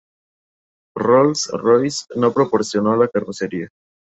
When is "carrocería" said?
3.07-3.67